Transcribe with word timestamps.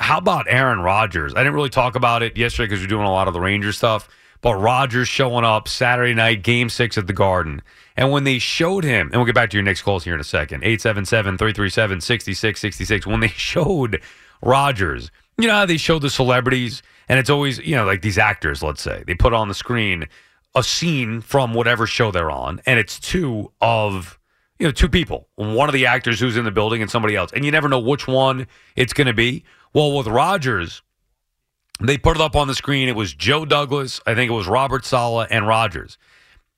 how 0.00 0.18
about 0.18 0.46
Aaron 0.48 0.80
Rodgers? 0.80 1.34
I 1.34 1.38
didn't 1.38 1.54
really 1.54 1.70
talk 1.70 1.94
about 1.94 2.22
it 2.22 2.36
yesterday 2.36 2.66
because 2.66 2.80
we're 2.80 2.88
doing 2.88 3.06
a 3.06 3.12
lot 3.12 3.28
of 3.28 3.34
the 3.34 3.40
Rangers 3.40 3.76
stuff, 3.76 4.08
but 4.40 4.54
Rodgers 4.56 5.08
showing 5.08 5.44
up 5.44 5.68
Saturday 5.68 6.14
night, 6.14 6.42
game 6.42 6.68
six 6.68 6.98
at 6.98 7.06
the 7.06 7.12
Garden. 7.12 7.62
And 7.96 8.10
when 8.10 8.24
they 8.24 8.38
showed 8.38 8.84
him, 8.84 9.06
and 9.08 9.16
we'll 9.16 9.24
get 9.24 9.34
back 9.34 9.50
to 9.50 9.56
your 9.56 9.64
next 9.64 9.82
calls 9.82 10.04
here 10.04 10.14
in 10.14 10.20
a 10.20 10.24
second 10.24 10.64
877 10.64 11.38
337 11.38 12.00
6666. 12.00 13.06
When 13.06 13.20
they 13.20 13.28
showed 13.36 14.02
Rodgers, 14.42 15.10
you 15.38 15.46
know 15.46 15.54
how 15.54 15.66
they 15.66 15.76
show 15.76 15.98
the 15.98 16.10
celebrities, 16.10 16.82
and 17.08 17.18
it's 17.18 17.30
always, 17.30 17.58
you 17.60 17.76
know, 17.76 17.84
like 17.84 18.02
these 18.02 18.18
actors, 18.18 18.62
let's 18.62 18.82
say, 18.82 19.04
they 19.06 19.14
put 19.14 19.32
on 19.32 19.48
the 19.48 19.54
screen 19.54 20.06
a 20.56 20.62
scene 20.62 21.20
from 21.20 21.54
whatever 21.54 21.86
show 21.86 22.10
they're 22.10 22.30
on, 22.30 22.60
and 22.66 22.78
it's 22.78 23.00
two 23.00 23.50
of 23.60 24.18
you 24.58 24.66
know 24.66 24.72
two 24.72 24.88
people, 24.88 25.28
one 25.36 25.68
of 25.68 25.72
the 25.72 25.86
actors 25.86 26.20
who's 26.20 26.36
in 26.36 26.44
the 26.44 26.50
building 26.50 26.82
and 26.82 26.90
somebody 26.90 27.16
else, 27.16 27.32
and 27.32 27.44
you 27.44 27.50
never 27.50 27.68
know 27.68 27.80
which 27.80 28.06
one 28.06 28.46
it's 28.76 28.92
going 28.92 29.06
to 29.06 29.14
be. 29.14 29.44
Well, 29.72 29.96
with 29.96 30.06
Rodgers, 30.06 30.82
they 31.80 31.98
put 31.98 32.16
it 32.16 32.20
up 32.20 32.36
on 32.36 32.46
the 32.46 32.54
screen. 32.54 32.88
It 32.88 32.96
was 32.96 33.12
Joe 33.12 33.44
Douglas, 33.44 34.00
I 34.06 34.14
think 34.14 34.30
it 34.30 34.34
was 34.34 34.46
Robert 34.46 34.84
Saleh 34.84 35.26
and 35.30 35.46
Rodgers. 35.46 35.98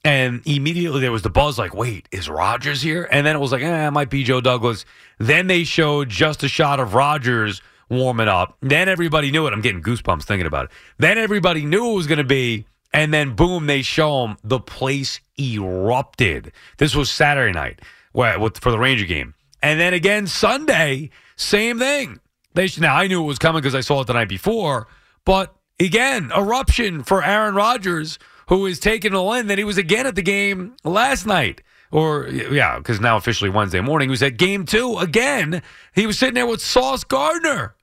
And 0.05 0.43
immediately 0.47 1.01
there 1.01 1.11
was 1.11 1.23
the 1.23 1.31
buzz 1.31 1.59
like, 1.59 1.75
wait, 1.75 2.09
is 2.13 2.29
Rodgers 2.29 2.81
here? 2.81 3.09
And 3.11 3.27
then 3.27 3.35
it 3.35 3.41
was 3.41 3.51
like, 3.51 3.63
eh, 3.63 3.89
it 3.89 3.91
might 3.91 4.09
be 4.09 4.23
Joe 4.23 4.41
Douglas. 4.41 4.85
Then 5.19 5.49
they 5.49 5.65
showed 5.65 6.11
just 6.11 6.45
a 6.45 6.49
shot 6.49 6.79
of 6.79 6.95
Rodgers 6.95 7.61
warming 7.89 8.29
up. 8.29 8.57
Then 8.61 8.89
everybody 8.89 9.33
knew 9.33 9.49
it. 9.49 9.53
I'm 9.53 9.63
getting 9.63 9.83
goosebumps 9.83 10.23
thinking 10.23 10.47
about 10.47 10.67
it. 10.67 10.71
Then 10.99 11.19
everybody 11.19 11.65
knew 11.65 11.91
it 11.91 11.95
was 11.95 12.07
going 12.07 12.19
to 12.19 12.25
be. 12.25 12.67
And 12.93 13.13
then 13.13 13.35
boom, 13.35 13.67
they 13.67 13.83
show 13.83 14.27
him. 14.27 14.37
The 14.43 14.61
place 14.61 15.21
erupted. 15.39 16.53
This 16.79 16.95
was 16.95 17.11
Saturday 17.11 17.53
night 17.53 17.81
for 18.15 18.71
the 18.71 18.79
Ranger 18.79 19.05
game. 19.05 19.35
And 19.63 19.79
then 19.79 19.93
again 19.95 20.27
Sunday, 20.27 21.11
same 21.37 21.79
thing. 21.79 22.21
They 22.55 22.69
now 22.79 22.97
I 22.97 23.07
knew 23.07 23.23
it 23.23 23.27
was 23.27 23.39
coming 23.39 23.61
because 23.61 23.75
I 23.75 23.81
saw 23.81 24.01
it 24.01 24.07
the 24.07 24.15
night 24.15 24.29
before, 24.29 24.87
but 25.25 25.55
again, 25.79 26.31
eruption 26.35 27.03
for 27.03 27.23
Aaron 27.23 27.55
Rodgers, 27.55 28.19
who 28.49 28.65
is 28.67 28.79
taking 28.79 29.13
a 29.13 29.33
in 29.33 29.49
that 29.49 29.59
he 29.59 29.65
was 29.65 29.77
again 29.77 30.07
at 30.07 30.15
the 30.15 30.23
game 30.23 30.77
last 30.85 31.27
night. 31.27 31.63
Or 31.93 32.29
yeah, 32.29 32.79
because 32.79 33.01
now 33.01 33.17
officially 33.17 33.51
Wednesday 33.51 33.81
morning, 33.81 34.09
he 34.09 34.11
was 34.11 34.23
at 34.23 34.39
game 34.39 34.65
two 34.65 34.97
again. 34.99 35.63
He 35.95 36.07
was 36.07 36.19
sitting 36.19 36.35
there 36.35 36.47
with 36.47 36.61
Sauce 36.61 37.05
Gardner. 37.05 37.75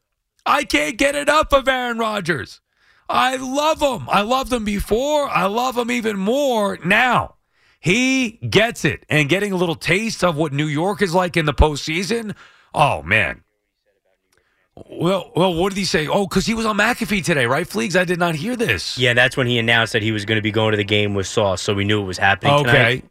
I 0.46 0.64
can't 0.64 0.98
get 0.98 1.16
enough 1.16 1.54
of 1.54 1.68
Aaron 1.68 1.98
Rodgers. 1.98 2.60
I 3.10 3.36
love 3.36 3.82
him. 3.82 4.08
I 4.10 4.22
loved 4.22 4.52
him 4.52 4.66
before. 4.66 5.30
I 5.30 5.46
love 5.46 5.78
him 5.78 5.92
even 5.92 6.18
more 6.18 6.78
now. 6.84 7.36
He 7.80 8.32
gets 8.50 8.86
it. 8.86 9.06
And 9.10 9.28
getting 9.28 9.52
a 9.52 9.58
little 9.58 9.76
taste 9.76 10.24
of 10.24 10.38
what 10.38 10.54
New 10.54 10.68
York 10.68 11.02
is 11.02 11.14
like 11.14 11.36
in 11.36 11.46
the 11.46 11.54
postseason. 11.54 12.36
Oh, 12.74 13.04
man. 13.04 13.44
Well, 14.90 15.32
well, 15.36 15.54
what 15.54 15.70
did 15.70 15.78
he 15.78 15.86
say? 15.86 16.08
Oh, 16.08 16.26
because 16.26 16.48
he 16.48 16.56
was 16.56 16.66
on 16.66 16.78
McAfee 16.78 17.24
today, 17.24 17.46
right, 17.46 17.68
Fleegs? 17.68 17.96
I 17.96 18.06
did 18.06 18.18
not 18.18 18.34
hear 18.34 18.56
this. 18.56 18.98
Yeah, 18.98 19.14
that's 19.14 19.38
when 19.38 19.46
he 19.46 19.60
announced 19.60 19.94
that 19.94 20.02
he 20.02 20.12
was 20.12 20.26
going 20.26 20.38
to 20.38 20.42
be 20.42 20.52
going 20.52 20.72
to 20.72 20.78
the 20.78 20.84
game 20.84 21.14
with 21.14 21.28
Sauce, 21.28 21.62
so 21.62 21.76
we 21.76 21.84
knew 21.84 22.02
it 22.02 22.06
was 22.06 22.18
happening. 22.18 22.54
Okay. 22.54 22.72
Tonight. 22.72 23.06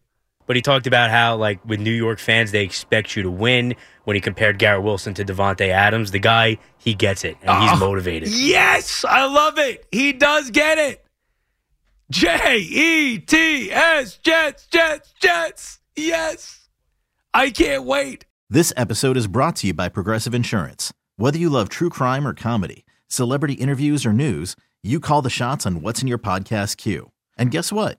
But 0.47 0.57
he 0.57 0.62
talked 0.62 0.87
about 0.87 1.11
how, 1.11 1.37
like, 1.37 1.65
with 1.65 1.81
New 1.81 1.93
York 1.93 2.19
fans, 2.19 2.51
they 2.51 2.65
expect 2.65 3.17
you 3.17 3.23
to 3.23 3.31
win. 3.31 3.75
When 4.05 4.17
he 4.17 4.21
compared 4.21 4.59
Garrett 4.59 4.83
Wilson 4.83 5.15
to 5.15 5.25
Davante 5.25 5.69
Adams, 5.69 6.11
the 6.11 6.19
guy, 6.19 6.59
he 6.79 6.93
gets 6.95 7.25
it, 7.25 7.37
and 7.43 7.62
he's 7.62 7.73
Oh, 7.73 7.77
motivated. 7.77 8.29
Yes, 8.31 9.05
I 9.09 9.25
love 9.27 9.59
it. 9.59 9.87
He 9.93 10.13
does 10.13 10.51
get 10.51 10.79
it. 10.79 11.05
J 12.11 12.59
E 12.59 13.19
T 13.20 13.70
S, 13.73 14.17
Jets, 14.19 14.67
Jets, 14.67 15.15
Jets. 15.20 15.79
Yes. 15.97 16.69
I 17.33 17.51
can't 17.51 17.85
wait. 17.85 18.27
This 18.51 18.73
episode 18.77 19.17
is 19.17 19.27
brought 19.29 19.57
to 19.57 19.69
you 19.69 19.75
by 19.75 19.89
Progressive 19.89 20.35
Insurance. 20.35 20.93
Whether 21.17 21.39
you 21.39 21.48
love 21.48 21.69
true 21.70 21.89
crime 21.89 22.27
or 22.27 22.35
comedy, 22.35 22.85
celebrity 23.09 23.55
interviews 23.55 24.05
or 24.05 24.13
news, 24.13 24.57
you 24.83 24.98
call 25.01 25.23
the 25.23 25.31
shots 25.31 25.65
on 25.65 25.81
what's 25.81 26.03
in 26.03 26.09
your 26.09 26.19
podcast 26.19 26.77
queue. 26.77 27.13
And 27.39 27.51
guess 27.51 27.73
what? 27.73 27.98